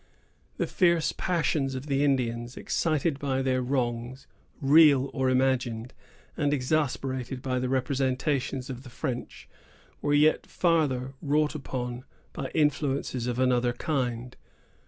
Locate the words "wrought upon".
11.21-12.03